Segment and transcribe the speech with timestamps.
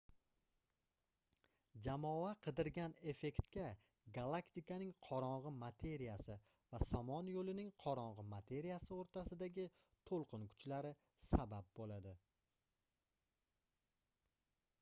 [1.87, 3.65] jamoa qidirgan effektga
[4.17, 6.37] galaktikaning qorongʻi materiyasi
[6.71, 9.65] va somon yoʻlining qorongʻi materiyasi oʻrtasidagi
[10.11, 10.95] toʻlqin kuchlari
[11.27, 12.15] sabab boʻladi